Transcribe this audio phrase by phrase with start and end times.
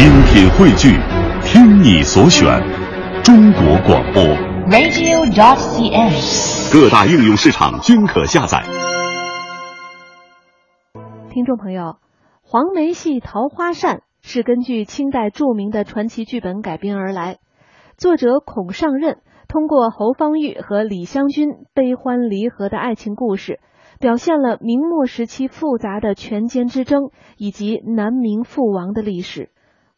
[0.00, 0.96] 精品汇聚，
[1.44, 2.48] 听你所选，
[3.22, 4.22] 中国广播。
[4.72, 6.72] radio.cn。
[6.72, 8.62] 各大应用市场均可下载。
[11.28, 11.96] 听众朋友，
[12.40, 17.36] 黄梅戏《桃花扇》是根据清代著名的传奇剧本改编而来，
[17.98, 23.60] 作者孔尚任通过侯方域和李香君悲欢离合的爱情故事，
[23.98, 29.50] 表现了明末时期复杂的权奸之争以及南明覆亡的历史。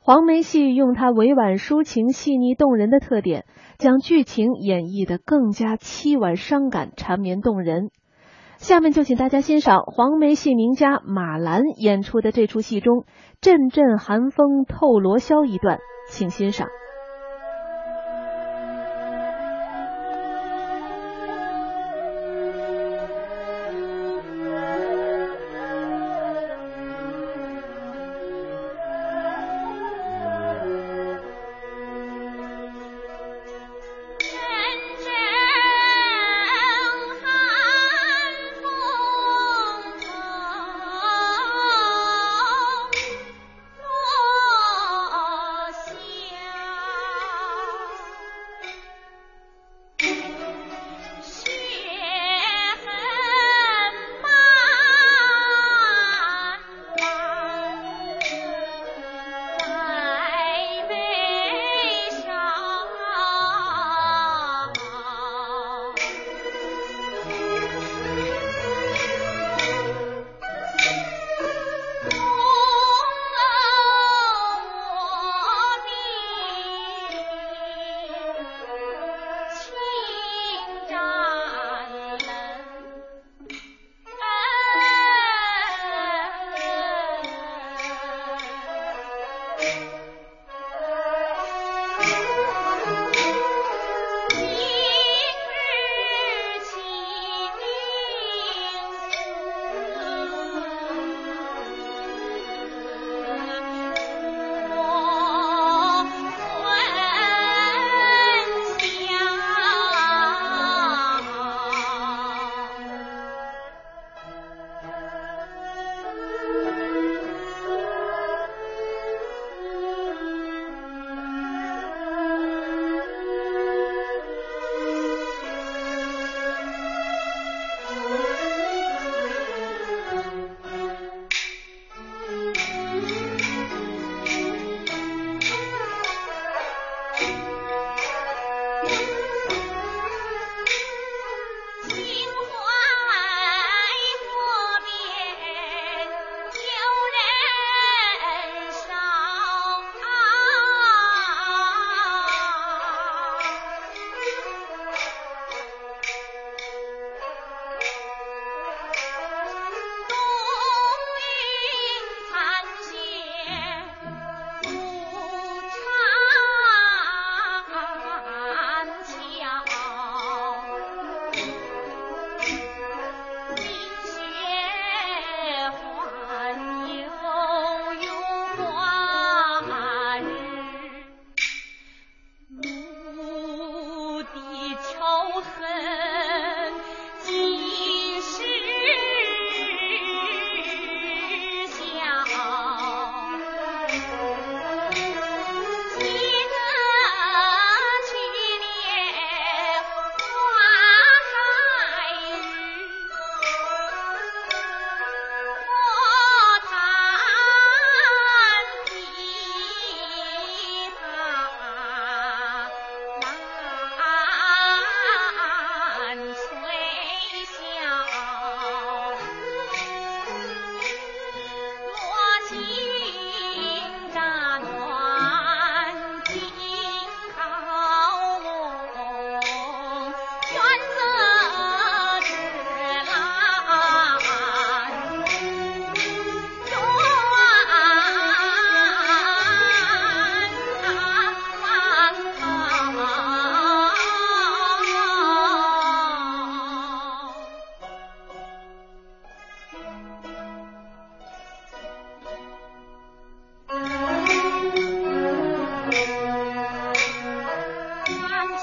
[0.04, 3.44] 黄梅戏用它委婉抒情、细腻动人的特点，
[3.78, 7.90] 将剧情演绎得更加凄婉伤感、缠绵动人。
[8.56, 13.04] 下面就请大家欣赏黄梅戏名家马兰演出的这出戏中
[13.40, 15.78] “阵阵寒风透罗绡”一段，
[16.10, 16.66] 请欣赏。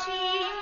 [0.10, 0.59] 嗯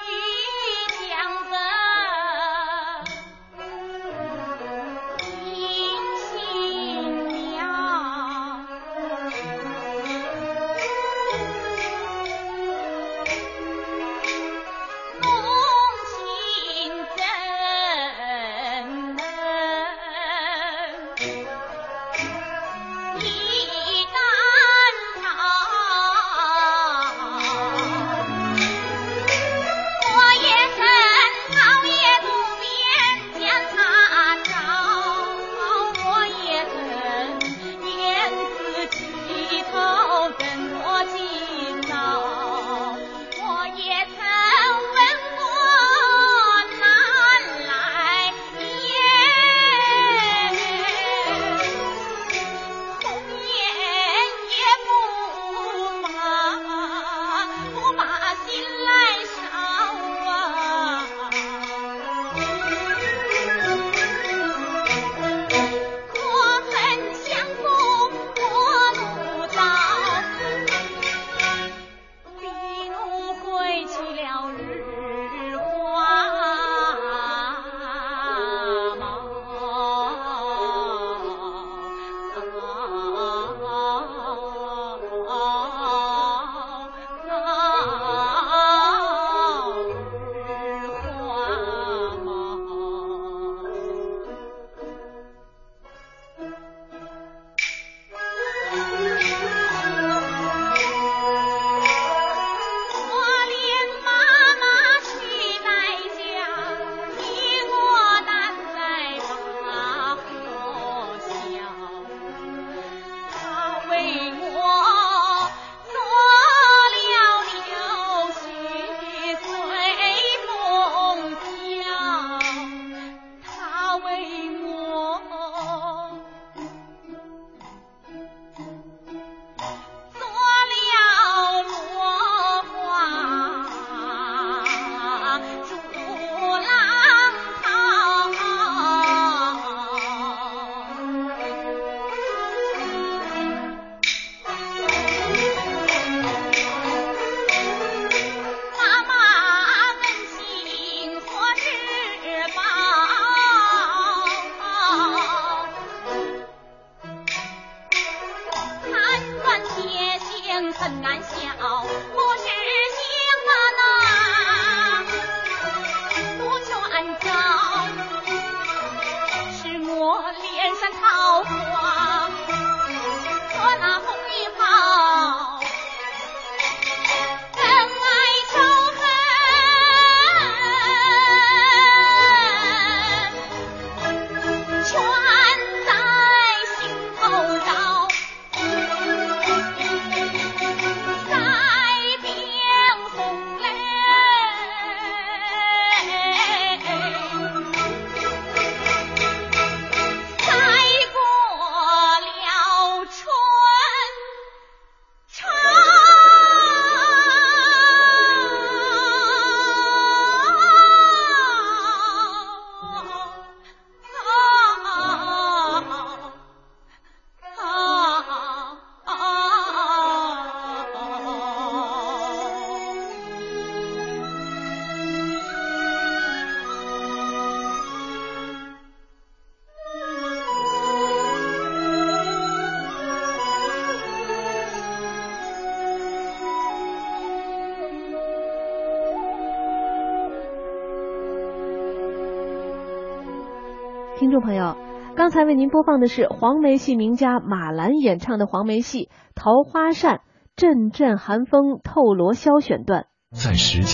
[244.20, 244.76] 听众朋友，
[245.16, 249.04] 刚才为您播放的是黄梅戏名家马兰演唱的黄梅戏
[249.36, 250.22] 《桃花扇
[250.56, 253.06] 阵阵寒风透罗绡》选段。
[253.32, 253.86] 在时间。